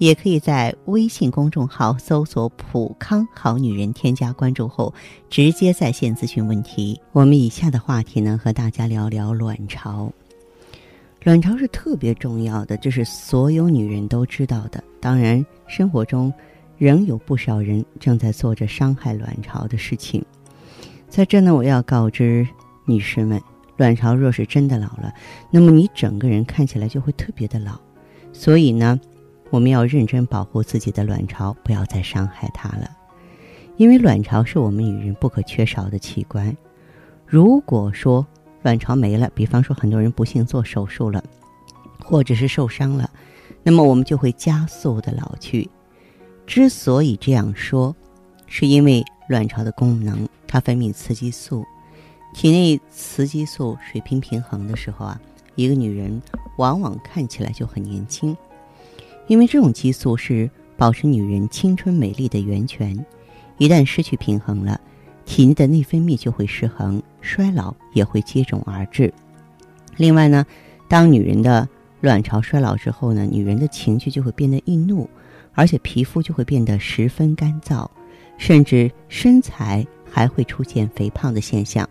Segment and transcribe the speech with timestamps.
[0.00, 4.94] 也可以在微信公众号搜索“普康好女人”，添加关注后
[5.28, 6.98] 直接在线咨询问题。
[7.12, 10.10] 我们以下的话题呢，和大家聊聊卵巢。
[11.22, 14.82] 卵巢是特别重要的，这是所有女人都知道的。
[15.02, 16.32] 当然，生活中
[16.78, 20.24] 仍有不少人正在做着伤害卵巢的事情。
[21.10, 22.48] 在这呢，我要告知
[22.86, 23.38] 女士们，
[23.76, 25.12] 卵巢若是真的老了，
[25.50, 27.78] 那么你整个人看起来就会特别的老。
[28.32, 28.98] 所以呢。
[29.50, 32.88] 我们要认真保护自己的卵巢，不要再伤害它了。
[33.76, 36.56] 因为卵巢是我们女人不可缺少的器官。
[37.26, 38.26] 如果说
[38.62, 41.22] 卵巢没了，比方说很多人不幸做手术了，
[41.98, 43.10] 或者是受伤了，
[43.62, 45.68] 那么我们就会加速的老去。
[46.46, 47.94] 之所以这样说，
[48.46, 51.64] 是因为卵巢的功能，它分泌雌激素，
[52.34, 55.20] 体内雌激素水平平衡的时候啊，
[55.54, 56.20] 一个女人
[56.58, 58.36] 往往看起来就很年轻。
[59.30, 63.06] 因为这种激素是保持女人青春美丽的源泉，
[63.58, 64.80] 一旦失去平衡了，
[65.24, 69.14] 体内的内分泌就会失衡，衰老也会接踵而至。
[69.96, 70.44] 另外呢，
[70.88, 71.68] 当女人的
[72.00, 75.08] 卵巢衰老之后呢，女人的情绪就会变得易怒，
[75.52, 77.88] 而且皮肤就会变得十分干燥，
[78.36, 81.88] 甚至身材还会出现肥胖的现象。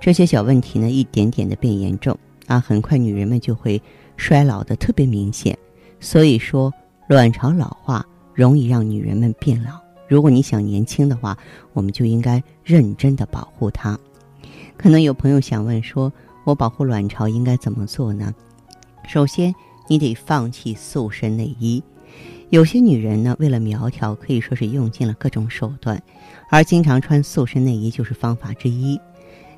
[0.00, 3.82] 这些小问题呢，一点点的变严重啊，很快女人们就会
[4.16, 5.58] 衰老的特别明显。
[6.04, 6.70] 所以说，
[7.08, 9.80] 卵巢老化容易让女人们变老。
[10.06, 11.34] 如果你想年轻的话，
[11.72, 13.98] 我们就应该认真的保护它。
[14.76, 16.12] 可能有朋友想问说，
[16.44, 18.34] 我保护卵巢应该怎么做呢？
[19.08, 19.54] 首先，
[19.88, 21.82] 你得放弃塑身内衣。
[22.50, 26.00] 有些女人呢，为了苗条，可以说是用尽了各种手段，
[26.50, 29.00] 而经常穿塑身内衣就是方法之一。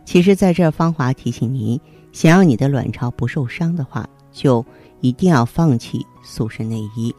[0.05, 1.81] 其实，在这芳华提醒您，
[2.13, 4.65] 想要你的卵巢不受伤的话，就。
[5.03, 7.15] 一定要放弃塑身内衣，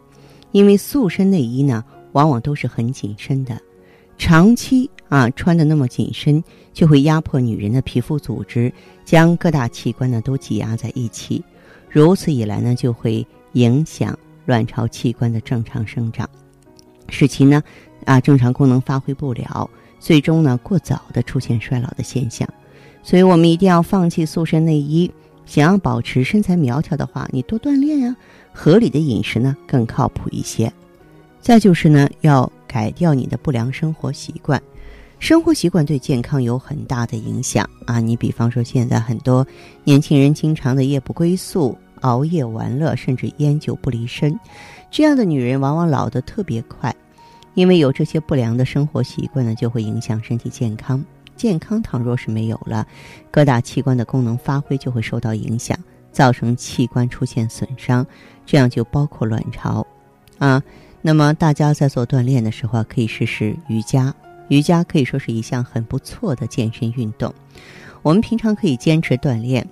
[0.51, 3.59] 因为塑身内衣呢，往往都是很紧身的，
[4.17, 8.71] 长期啊穿的那么紧身，就会压迫女人的皮肤组织，
[9.05, 11.41] 将各大器官呢都挤压在一起，
[11.89, 16.29] 如此一来呢，就会影响卵巢器官的正常生长，
[17.07, 17.63] 使其呢
[18.05, 19.69] 啊正常功能发挥不了，
[19.99, 22.47] 最终呢过早的出现衰老的现象，
[23.01, 25.09] 所以我们一定要放弃塑身内衣。
[25.47, 28.15] 想要保持身材苗条的话，你多锻炼呀，
[28.53, 30.71] 合理的饮食呢更靠谱一些。
[31.41, 34.61] 再就是呢，要改掉你的不良生活习惯。
[35.19, 37.99] 生活习惯对健康有很大的影响啊！
[37.99, 39.47] 你比方说，现在很多
[39.83, 44.39] 年轻人经常的夜不归宿、熬夜玩乐，甚至烟酒不离身，
[44.91, 46.95] 这样的女人往往老得特别快，
[47.55, 51.03] 因为有这些不良的生活习惯呢，就会影响身体健康。
[51.37, 52.85] 健康倘若是没有了，
[53.31, 55.77] 各大器官的功能发挥就会受到影响，
[56.11, 58.05] 造成器官出现损伤，
[58.45, 59.85] 这样就包括卵巢，
[60.39, 60.61] 啊，
[61.01, 64.13] 那么大家在做锻炼的时候啊，可以试试瑜伽，
[64.49, 67.33] 瑜伽可以说是一项很不错的健身运动。
[68.01, 69.67] 我们平常可以坚持锻炼，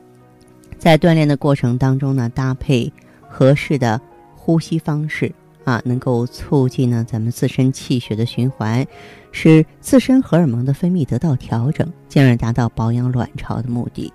[0.77, 2.91] 在锻炼的过程当中呢，搭配
[3.27, 3.99] 合适的
[4.35, 5.33] 呼吸方式。
[5.65, 8.87] 啊，能够促进呢咱们自身气血的循环，
[9.31, 14.13] 使自身荷尔蒙的分泌得到调整，进而达到保养卵巢的目的。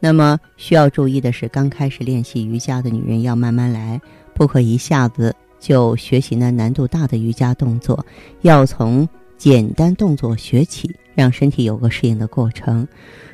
[0.00, 4.00] 那么需要注意的是，刚开始练习瑜伽的女人要慢慢来，
[4.34, 8.04] 不可一下子就学习那难度大的瑜伽动作，
[8.40, 12.88] 要从简单动作学起，让身体有个适应的过程。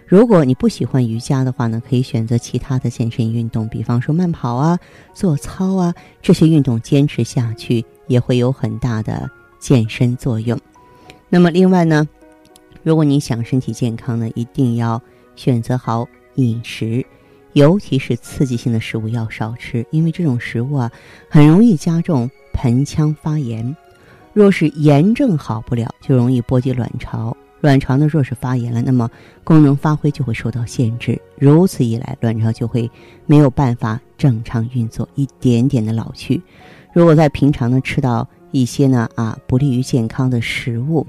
[0.06, 4.78] 如果你不喜欢瑜伽的话呢，可以选择其他的健身运动，比方说慢跑啊、
[5.12, 9.28] 做操啊这些运动，坚持下去也会有很大的
[9.58, 10.56] 健身作用。
[11.28, 12.06] 那么另外呢，
[12.84, 15.02] 如果你想身体健康呢，一定要
[15.34, 16.06] 选择好
[16.36, 17.04] 饮食，
[17.54, 20.88] 尤其是刺激性的食物要少吃，因为这种食物啊
[21.28, 23.76] 很容易加重盆腔发炎。
[24.32, 27.36] 若是炎症好不了，就容易波及卵巢。
[27.62, 29.10] 卵巢呢，若是发炎了，那么
[29.42, 31.20] 功能发挥就会受到限制。
[31.38, 32.88] 如此一来，卵巢就会
[33.24, 36.40] 没有办法正常运作，一点点的老去。
[36.92, 41.06] 如果在平常呢吃到一些呢啊不利于健康的食物，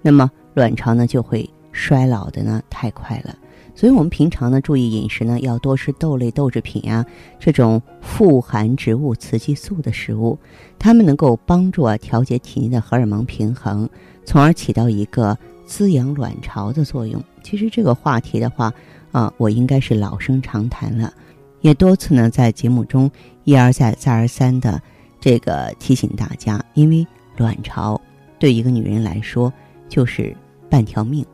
[0.00, 3.36] 那么卵巢呢就会衰老的呢太快了。
[3.74, 7.04] 所以我们平常呢注意饮食呢，要多吃豆类、豆制品呀
[7.38, 10.38] 这种富含植物雌激素的食物，
[10.78, 13.88] 它们能够帮助啊调节体内的荷尔蒙平衡，
[14.24, 15.38] 从而起到一个。
[15.70, 18.74] 滋养卵巢的作用，其实这个话题的话，
[19.12, 21.14] 啊，我应该是老生常谈了，
[21.60, 23.08] 也多次呢在节目中
[23.44, 24.82] 一而再再而三的
[25.20, 27.06] 这个提醒大家，因为
[27.36, 27.98] 卵巢
[28.36, 29.50] 对一个女人来说
[29.88, 30.36] 就是
[30.68, 31.24] 半条命，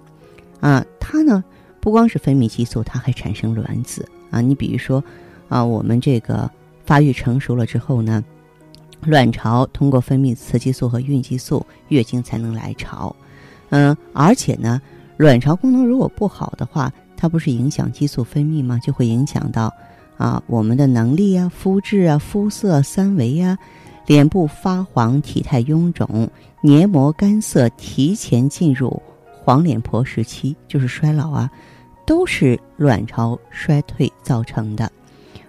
[0.60, 1.42] 啊，它呢
[1.80, 4.42] 不光是分泌激素，它还产生卵子啊。
[4.42, 5.02] 你比如说，
[5.48, 6.48] 啊，我们这个
[6.84, 8.22] 发育成熟了之后呢。
[9.02, 13.14] 卵巢通过分泌雌激素和孕激素，月经才能来潮。
[13.70, 14.80] 嗯，而且呢，
[15.16, 18.78] 卵巢功能如果不好的话，它不是影响激素分泌吗？
[18.82, 19.72] 就会影响到
[20.16, 23.56] 啊我们的能力啊、肤质啊、肤色、三围啊、
[24.06, 26.28] 脸部发黄、体态臃肿、
[26.60, 31.50] 黏膜干涩、提前进入黄脸婆时期，就是衰老啊，
[32.06, 34.90] 都是卵巢衰退造成的。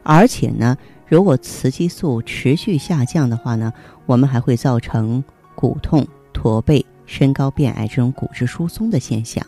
[0.03, 0.77] 而且呢。
[1.09, 3.71] 如果雌激素持续下降的话呢，
[4.05, 5.23] 我们还会造成
[5.55, 9.43] 骨痛、驼背、身高变矮这种骨质疏松的现象，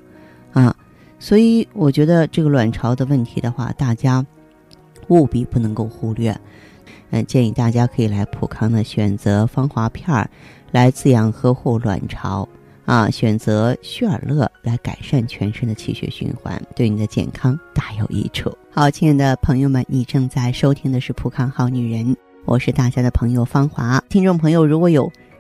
[0.54, 0.76] 啊，
[1.20, 4.26] 所以我觉得这个卵巢的问题的话，大家
[5.10, 6.36] 务必不能够忽略。
[7.12, 10.30] 嗯，建议大家可以来普康呢选择芳华片儿
[10.72, 12.50] 来滋养呵护卵巢。
[12.86, 18.52] 啊，选择旭尔乐来改善全身的气血循环，对你的健康大有益处。
[18.72, 22.16] 好，亲爱的朋友们，你正在收听的是《普康好女人》，
[22.46, 24.04] 我是大家的朋友芳华。
[24.10, 25.12] 听众朋友，如果有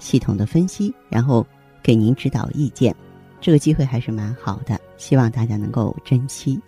[0.00, 1.46] 系统的分析，然后
[1.80, 2.92] 给您指导意见。
[3.40, 6.60] 这个机会还是蛮好的，希望大家能够珍惜。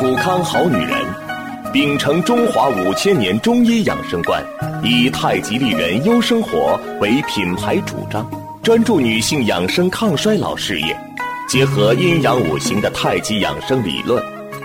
[0.00, 0.98] 普康好女人。
[1.72, 4.44] 秉承中华五千年中医养生观，
[4.82, 8.28] 以太极丽人优生活为品牌主张，
[8.60, 10.98] 专注女性养生抗衰老事业，
[11.46, 14.20] 结合阴阳五行的太极养生理论，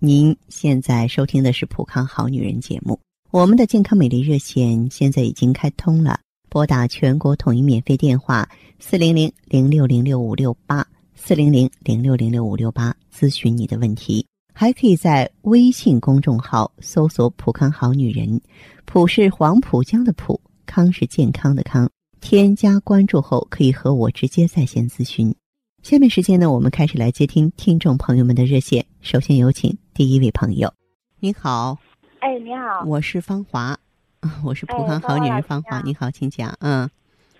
[0.00, 3.00] 您现在收听的是《普康好女人》节目。
[3.32, 8.48] 我们的健康美丽热线现在已经开通了，拨打全国统一免费电话
[8.78, 10.86] 四零零零六零六五六八
[11.16, 14.24] 四零零零六零六五六八，咨询你的问题。
[14.54, 18.40] 还可以在微信公众号搜索“普康好女人”，
[18.86, 21.90] 普是黄浦江的浦，康是健康的康。
[22.20, 25.34] 添加关注后，可以和我直接在线咨询。
[25.82, 28.84] 下面时间呢，我们开始来接听听众朋友们的热线。
[29.00, 30.72] 首先有请第一位朋友，
[31.18, 31.76] 你好，
[32.20, 33.76] 哎，你好，我是芳华，
[34.46, 36.88] 我是浦康好女人芳华，你好，请讲，嗯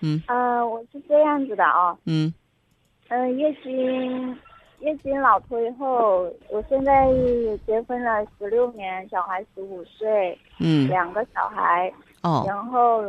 [0.01, 2.35] 嗯，呃，我是这样子的啊，嗯。
[3.11, 4.37] 嗯，月经。
[4.81, 7.07] 月经老推后，我现在
[7.65, 13.05] 结婚了十六年，小孩十五岁，嗯，两个小孩，哦，然后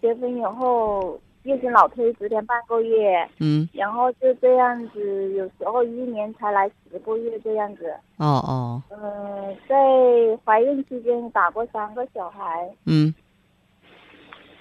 [0.00, 9.76] 结婚以后月经老推十天半个月，嗯，然后就这样子，有时候一年才来十个月这样子，哦哦，嗯，在
[10.44, 13.14] 怀孕期间打过三个小孩，嗯，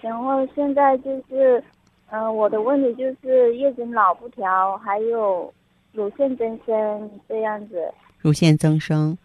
[0.01, 1.63] 然后现在就是，
[2.11, 5.53] 嗯，我的问题就是月经老不调，还有。
[5.95, 9.15] 乳腺增生这样子，乳腺增生，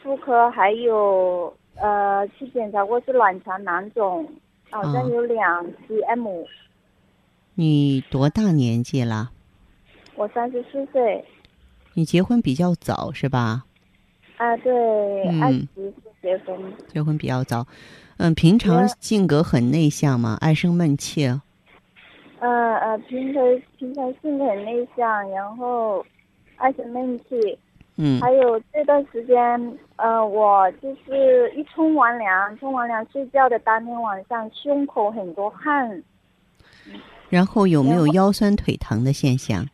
[0.00, 4.24] 妇科还有呃，去检查过是卵巢囊肿，
[4.70, 6.46] 好像有两 cm。
[7.60, 9.32] 你多大年纪了？
[10.16, 11.22] 我三十四岁。
[11.92, 13.64] 你结婚比较早是吧？
[14.38, 14.72] 啊，对，
[15.42, 16.72] 二十岁结婚。
[16.88, 17.66] 结婚比较早，
[18.16, 20.38] 嗯，平常性格很内向吗？
[20.40, 21.26] 爱生闷气？
[22.38, 23.42] 呃呃，平常
[23.76, 26.02] 平常性格很内向，然后
[26.56, 27.58] 爱生闷气。
[27.96, 28.18] 嗯。
[28.22, 36.02] 还有这段时间，呃，我就是一冲完凉，冲完凉睡觉的当天晚上，胸口很多汗。
[37.30, 39.64] 然后有没有腰酸腿疼的现象？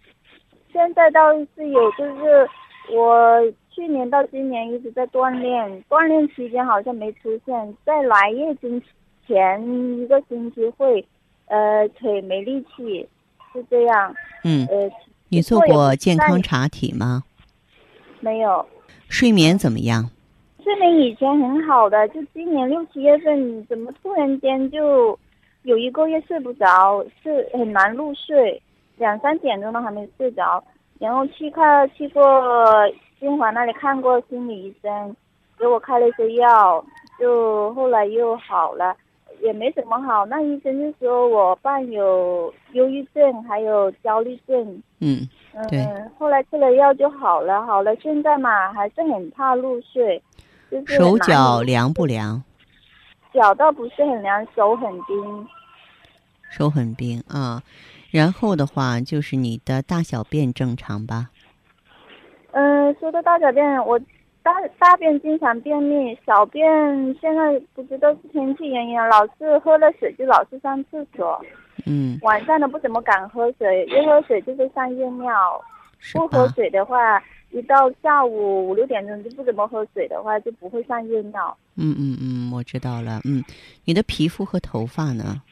[0.72, 2.48] 现在倒是有，就是
[2.94, 3.40] 我
[3.74, 8.80] 去年到今年一直在锻炼，锻炼期间好像没出现，在来月经
[9.26, 9.60] 前
[9.98, 11.04] 一个星期会。
[11.48, 13.08] 呃，腿没力气，
[13.52, 14.12] 是这样。
[14.42, 14.66] 嗯。
[14.66, 14.90] 呃，
[15.28, 17.22] 你做过健康查体吗？
[18.18, 18.66] 没有。
[19.08, 20.10] 睡眠怎么样？
[20.64, 25.16] 睡眠以前很好的，就今年六七月份，怎么突然间就
[25.66, 28.62] 有一个月睡不着，是很难入睡，
[28.96, 30.62] 两三点钟都还没睡着。
[31.00, 32.22] 然后去看去过
[33.18, 35.16] 金华那里看过心理医生，
[35.58, 36.82] 给我开了一些药，
[37.18, 38.94] 就后来又好了。
[39.42, 44.82] 也没怎么好，那医生就说我伴有忧郁症，还有焦虑症。
[45.00, 45.28] 嗯，
[45.68, 45.84] 对。
[46.16, 47.94] 后来吃了药就好了，好了。
[47.96, 50.22] 现在嘛，还是很怕入睡。
[50.70, 52.42] 就是手脚凉不凉？
[53.34, 55.48] 脚倒不是很凉，手很冰。
[56.56, 57.62] 手很冰啊，
[58.10, 61.28] 然后的话就是你的大小便正常吧？
[62.52, 64.00] 嗯，说到大小便，我。
[64.46, 66.64] 大大便经常便秘，小便
[67.20, 71.44] 现在不知道是天气原因，老是喝了水就老是上厕所。
[71.84, 72.16] 嗯。
[72.22, 75.34] 晚上都不怎么敢喝水，一喝水就是上夜尿。
[76.12, 77.20] 不喝水的话，
[77.50, 81.56] 一到下午五六点钟就不怎么喝水的话，就不会上夜尿。
[81.74, 83.20] 嗯嗯嗯，我知道了。
[83.24, 83.42] 嗯，
[83.84, 85.42] 你的皮肤和头发呢？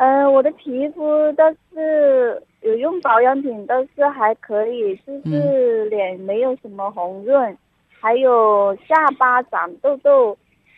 [0.00, 7.54] 嗯，我的皮肤倒是有用保养品，倒是还可以，就是脸没有什么红润，
[8.00, 10.34] 还有下巴长痘痘，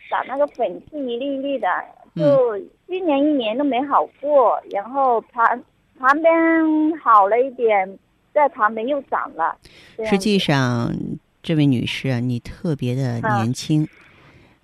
[0.09, 1.69] 长那个粉刺一粒粒的，
[2.17, 4.61] 就今年一年都没好过。
[4.69, 5.63] 然后旁
[5.97, 6.33] 旁边
[7.01, 7.97] 好了一点，
[8.33, 9.55] 在旁边又长了。
[10.03, 10.93] 实际上，
[11.41, 13.87] 这位女士啊，你特别的年轻，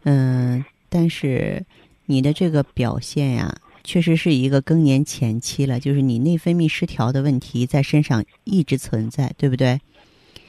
[0.04, 1.63] 嗯，但是
[2.08, 3.56] 你的这个表现呀。
[3.89, 9.79] 确实是一个更年前期了，就是你内分泌失调的问题在身上一直存在，对不对？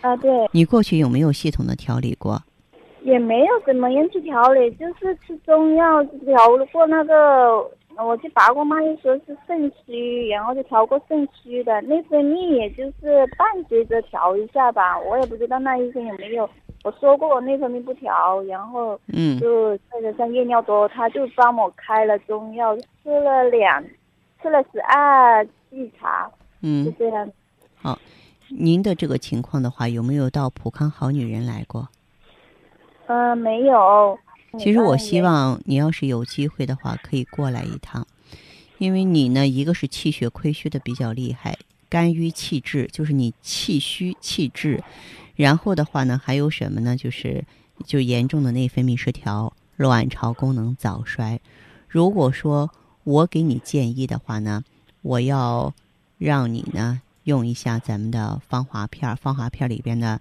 [0.03, 0.31] 啊，对。
[0.53, 2.39] 你过去有没有系统的调理过？
[3.03, 6.37] 也没有怎么样去调理，就是吃中药调
[6.71, 7.15] 过那个，
[7.97, 15.01] 我去拔过脉，说是肾虚，然后就调过肾虚的内分泌，也就是伴随着调一下吧。
[15.01, 16.47] 我也不知道那医生有没有。
[16.83, 23.85] 我说过我内分泌不调，然后嗯，就那个像夜尿多，他就帮我开了中药，吃了两，
[24.41, 26.31] 吃了十二剂茶，
[26.63, 27.31] 嗯，就这样。
[27.77, 27.99] 好，
[28.49, 31.87] 您的这个情况的话，有没有到普康好女人来过？
[33.09, 34.19] 嗯，没有。
[34.59, 38.07] 其实我希望你要是有机会的话，可以过来一趟，
[38.79, 41.59] 因为你呢，一个是气血亏虚的比较厉害，
[41.91, 44.83] 肝郁气滞，就是你气虚气滞。
[45.41, 46.95] 然后的话呢，还有什么呢？
[46.99, 47.43] 就是
[47.87, 51.41] 就严重的内分泌失调，卵巢功能早衰。
[51.89, 52.71] 如果说
[53.05, 54.63] 我给你建议的话呢，
[55.01, 55.73] 我要
[56.19, 59.17] 让你呢用一下咱们的芳华片儿。
[59.17, 60.21] 芳华片儿里边的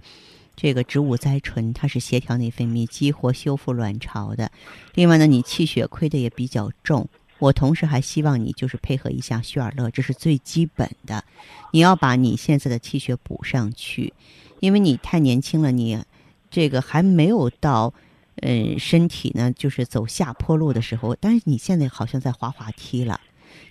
[0.55, 4.49] 这个植物甾醇，它是协调内分泌、激活修复卵巢的。
[4.93, 7.05] 另外呢，你气血亏的也比较重，
[7.39, 11.25] 我同时还希望你就是配合一下血尔乐，这是最基本的。
[11.73, 14.13] 你要把你现在的气血补上去。
[14.59, 16.01] 因为你太年轻了，你
[16.49, 17.93] 这个还没有到，
[18.41, 21.15] 嗯，身体呢就是走下坡路的时候。
[21.19, 23.19] 但是你现在好像在滑滑梯了，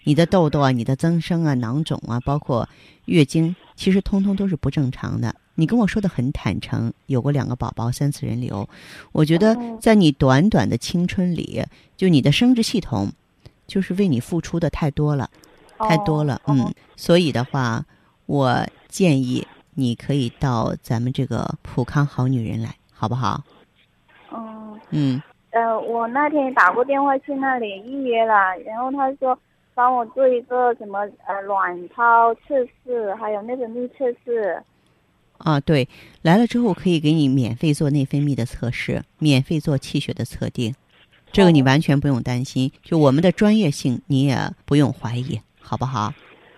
[0.05, 2.69] 你的痘痘啊、你的增生啊、囊肿啊，包括
[3.07, 5.35] 月经，其实通通都是不正常的。
[5.57, 8.69] 你跟我说的很坦诚，有过两个宝宝，三次人流。
[9.11, 11.65] 我觉得在你短短的青春里，
[11.97, 13.11] 就你的生殖系统，
[13.67, 15.29] 就是为你付出的太多了，
[15.79, 16.41] 太多了。
[16.47, 17.85] 嗯，所以的话，
[18.27, 19.45] 我建议。
[19.79, 23.41] 你可以到咱们这个普康好女人来，好不好？
[24.33, 29.39] 嗯嗯呃，我那天打过电话去那里预约了，然后他说
[29.75, 34.61] 帮我做一个什么呃卵泡测试，还有内分泌测试。
[35.39, 35.89] 啊，对，
[36.23, 40.75] 来了之后可以给你免费做内分泌的测试，免费做气血的测定，
[41.31, 46.13] 这个你完全不用担心，就我们的专业性你也不用怀疑，好不好？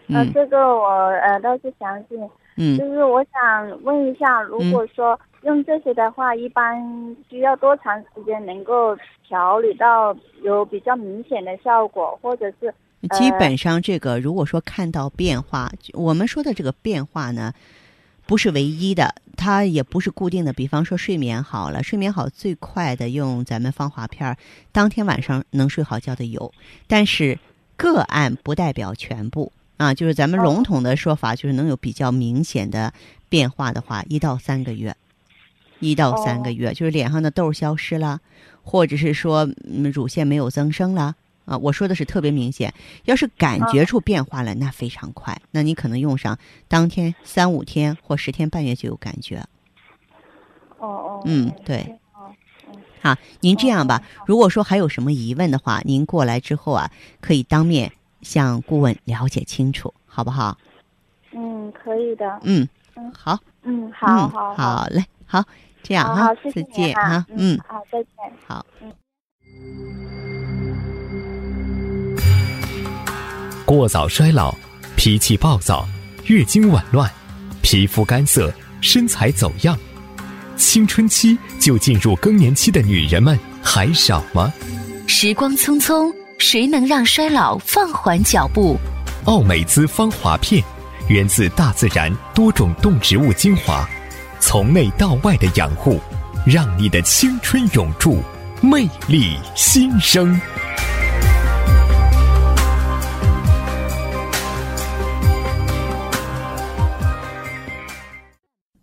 [0.09, 2.19] 嗯，这个我呃倒是相信。
[2.61, 8.95] 嗯，就是我想问一下，如果说用这些的话，一般需要多长时间能够
[9.26, 12.73] 调理到有比较明显的效果，或者是？
[13.19, 17.55] 基本上这个，如果说看到变化，我们说的这个变化呢，
[18.26, 20.52] 不是唯一的，它也不是固定的。
[20.52, 24.37] 比方说睡眠好了，睡眠好最快的用咱们芳华片儿，
[24.71, 26.52] 当天晚上能睡好觉的有，
[26.87, 27.38] 但是
[27.79, 29.50] 个案不代表全部。
[29.80, 32.92] 啊，就是咱们笼统的说法，就是能有比较明显的
[33.30, 34.94] 变化的话，一到三个月，
[35.78, 38.20] 一到三个月，就是脸上的痘消失了，
[38.62, 39.49] 或者是说
[39.94, 41.14] 乳腺没有增生了
[41.46, 41.56] 啊。
[41.56, 42.75] 我说的是特别明显，
[43.06, 49.42] 要是感觉出变化了，那非常快，那你可能用上当天三五天或十天半月就有感觉。
[50.76, 51.99] 哦哦，嗯，对，
[53.00, 56.90] 好，您这样吧，如果说还有什么疑问的话，您过来之后啊，
[57.22, 57.90] 可以当面。
[58.23, 60.57] 向顾问了解清楚，好不好？
[61.33, 61.61] 嗯。
[61.73, 62.39] 可以的。
[62.43, 65.43] 嗯嗯，好，嗯，好嗯好好嘞，好，
[65.83, 68.11] 这样哈好好，谢谢再见啊哈，嗯，好，再见。
[68.47, 68.67] 好。
[73.65, 74.55] 过早衰老、
[74.97, 75.87] 脾气暴躁、
[76.27, 77.11] 月经紊乱、
[77.62, 79.79] 皮肤干涩、身材走样，
[80.57, 84.53] 青春期就进入更年期的女人们还少吗？
[85.07, 88.75] 时光匆匆，谁能让衰老放缓脚步？
[89.26, 90.64] 奥美姿芳华片，
[91.06, 93.87] 源自大自然多种动植物精华，
[94.40, 96.00] 从内到外的养护，
[96.47, 98.16] 让你的青春永驻，
[98.62, 100.35] 魅力新生。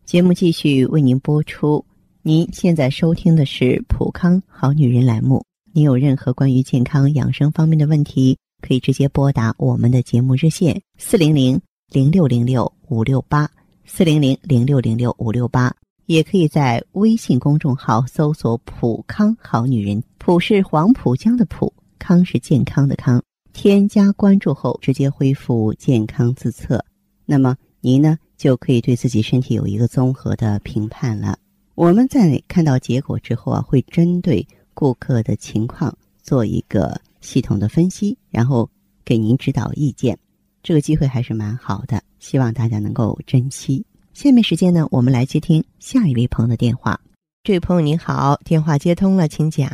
[0.05, 1.83] 节目继续为您播出。
[2.21, 5.43] 您现在收听的是《普康好女人》栏目。
[5.77, 13.47] 您有任何关于健康养生方面的问题，可以直接拨打我们的节目热线四零零零六零六五六八
[13.85, 15.71] 四零零零六零六五六八，
[16.07, 23.21] 也可以在微信公众号搜索“普康好女人”，普是黄浦江的浦，康是健康的康。
[23.53, 26.83] 添加关注后，直接恢复健康自测。
[27.23, 28.17] 那么您呢？
[28.35, 31.37] 就可以对自己身体有一个综合的评判了。
[31.75, 35.91] 我们在看到结果之后啊，会针对顾客的情况
[36.21, 38.69] 做一个系统的分析，然后
[39.03, 40.15] 给您指导意见。
[40.61, 43.83] 这个机会还是蛮好的，希望大家能够珍惜。
[44.13, 46.99] 下面时间呢，我们来接听下一位朋友的电话。
[47.41, 49.67] 这位朋友您好，电话接通了，请讲。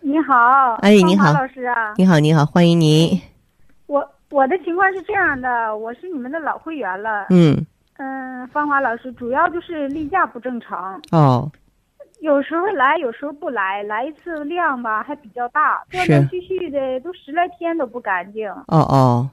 [0.00, 3.18] 你好，哎你好老师啊，你好，你好，欢迎您。
[3.86, 7.28] 我我的情况是这样的，我是你们的老会员了。
[7.30, 7.64] 嗯，
[7.96, 11.50] 嗯，芳华老师，主要就是例假不正常，哦，
[12.26, 18.50] 有时候来，有时候不来，来一次量吧还比较大，断断续续的，都十来天都不干净。
[18.66, 19.30] 哦哦，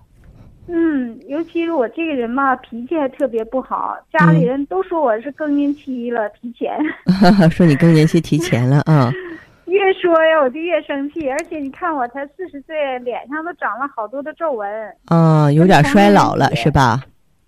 [0.67, 6.77] 嗯，尤其是我这个人嘛，脾气还特别不好，家里人都说我是更年期了，提前。
[7.49, 9.11] 说你更年期提前了啊。
[9.65, 14.69] 越说呀，我就越生气，而且你看我才四十岁，脸上都长了好多的皱纹。
[15.05, 17.01] 啊，有点衰老了是吧？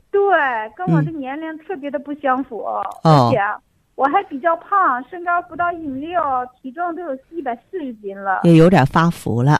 [0.10, 0.22] 对，
[0.76, 3.38] 跟我的年龄特别的不相符，哦而且
[3.96, 6.22] 我还比较胖，身高不到一米六，
[6.62, 8.42] 体重都有一百四十斤了。
[8.44, 9.60] 也有点发福了。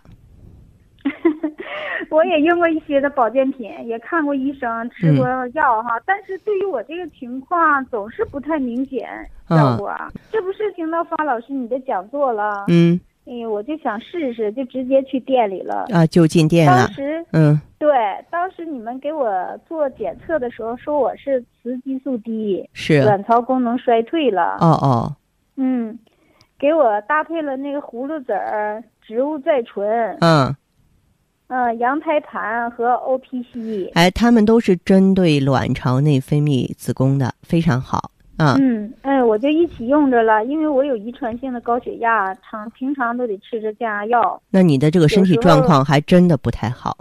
[2.10, 9.08] 我也用过一些的保健品，也看过医生，吃过药哈，但是对于我这个情况总是不太明显
[9.50, 9.94] 效果。
[10.32, 15.88] 这不是听到方老师你的讲座了，嗯，哎，我就想试试，就直接去店里了。
[15.92, 16.94] 啊，就进店了当。
[16.94, 17.90] 时嗯对，
[18.30, 19.30] 当时你们给我
[19.68, 23.02] 做检测的时候说我是雌激素低，是。
[23.02, 24.58] 卵巢功能衰退了。
[24.60, 25.16] 哦哦，
[25.56, 25.98] 嗯，
[26.58, 30.56] 给我搭配了那个葫芦籽儿、植物甾醇、嗯，
[31.48, 33.92] 嗯、羊胎盘和 O P C。
[33.94, 38.12] 哎，他们都是针对卵巢内分泌、子宫的，非常好。
[38.38, 44.42] 啊，嗯，哎，我就一起用着了，因为我有遗传性的高血压，常平常都得吃着降压药。
[44.50, 46.98] 那你的这个身体状况还真的不太好。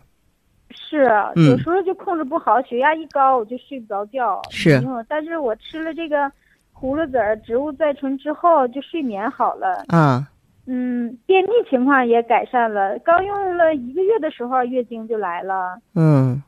[0.71, 4.41] 是，嗯有时候就控制不好，血压一高我就睡不着觉。
[4.51, 6.31] 是嗯，但是我吃了这个
[6.73, 9.85] 葫芦籽儿、植物甾醇之后，就睡眠好了。
[9.89, 10.29] 啊，
[10.67, 12.97] 嗯，便秘情况也改善了。
[13.01, 15.77] 刚用了一个月的时候，月经就来了。
[15.97, 16.41] 嗯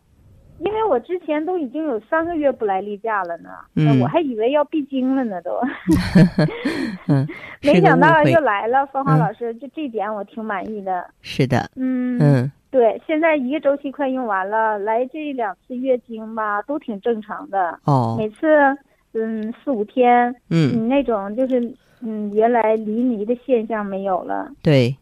[0.59, 3.51] 因为我之前都已经有三个月不来例假了呢，
[4.01, 5.61] 我还以为要闭经了呢都，
[7.63, 8.87] 没想到又来了。
[8.87, 11.09] 芳华嗯老师，就这点我挺满意的。
[11.21, 12.53] 是的，嗯嗯。
[12.71, 18.47] 对，现在一个周期快用完了，来这两次月经吧，都挺正常的，哦，每次
[19.15, 21.61] 嗯四五天，嗯，你那种就是
[22.03, 24.51] 嗯原来离迷的现象没有了。
[24.63, 24.95] 对，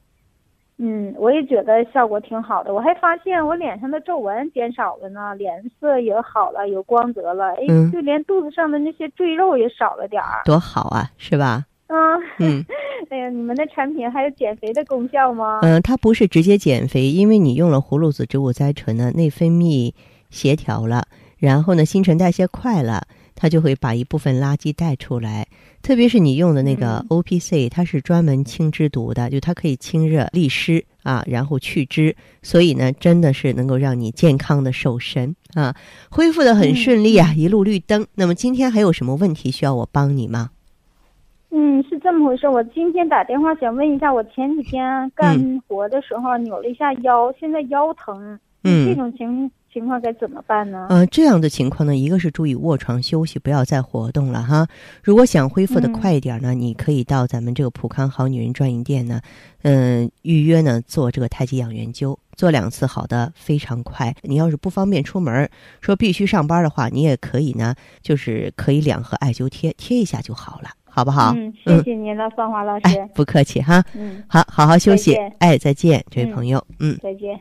[0.79, 2.75] 嗯，我也觉得效果挺好的。
[2.75, 7.53] 我还发现我脸上的皱纹减少了呢，脸色也好了，有光泽了。
[7.55, 10.43] 哎，嗯就连肚子上的那些赘肉也少了点儿。
[10.45, 11.65] 多好啊，是吧？
[11.87, 11.97] 嗯
[12.41, 12.65] 嗯
[13.11, 15.61] 哎呀，你们的产品还有减肥的功效吗？
[15.63, 19.93] 嗯，它不是直接减肥，因为你用了葫芦籽植物甾醇呢，内分泌
[20.31, 21.05] 协调了，
[21.39, 23.03] 然后呢，新陈代谢快了，
[23.35, 25.47] 它就会把一部分垃圾带出来。
[25.83, 35.77] 特别是你用的那个嗯 O P C，它是专门清脂毒的，就它可以清热利湿啊，然后去脂，所以呢，真的是能够让你健康的瘦身啊，
[36.11, 38.07] 恢复的很顺利啊，一路绿灯。
[38.14, 40.51] 那么今天还有什么问题需要我帮你吗？
[41.51, 42.49] 嗯，是这么回事。
[42.49, 48.38] 我今天打电话想问一下，我前几天干嗯活的时候扭了一下腰，现在腰疼。
[48.66, 50.87] 嗯这种情情况该怎么办呢？
[50.89, 54.69] 呃，这样的情况呢，一个是注意卧床休息，不要再活动了哈。
[55.03, 59.21] 如果想恢复的快一点呢，你可以到咱们这个普康好女人专营店呢，
[59.63, 64.15] 嗯，预约呢做这个太极养元灸，做两次好的非常快。
[64.23, 71.35] 你要是不方便出门，说必须上班的话，你也可以呢，就是可以两盒艾灸贴贴一下就好了，好不好？
[71.37, 72.83] 嗯，谢谢您了，芳华老师。
[72.85, 73.85] 哎，不客气哈。
[73.95, 75.17] 嗯，好，好好休息。
[75.41, 76.65] 哎，再见，这位朋友。
[76.79, 76.97] 嗯。
[77.03, 77.41] 再见。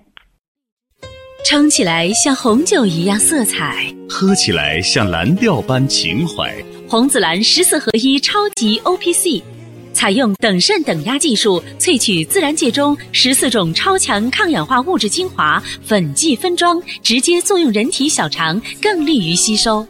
[1.44, 6.56] 撑起来像红酒一样色彩，喝起来像蓝调般情怀。
[6.88, 9.44] 红紫蓝十四合一超级 O P C，
[9.92, 19.86] 采用等渗等压技术萃取自然界中十四种超强抗氧化物质精华，粉剂分装，直接作用人体小肠，更利于吸收。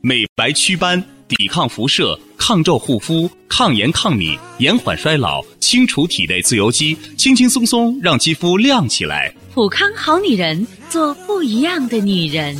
[0.00, 9.34] 美白祛斑，抵抗辐射，抗皱护肤，抗炎抗敏，延缓衰老，清除体内自由基，轻轻松松让肌肤亮起来。
[9.54, 12.56] 普康好女人，做不一样的女人。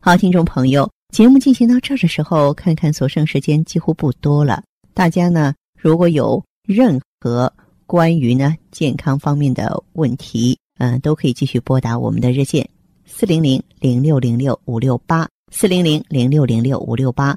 [0.00, 4.62] 好，听众朋友，节目进行到这儿的时候，看看所剩时间几乎不多了。
[4.94, 7.52] 大家呢，如果有任何
[7.84, 12.66] 关于呢健康方面的问题，嗯、都可以继续拨打我们的热线
[13.04, 17.36] 四零零零六零六五六八四零零零六零六五六八，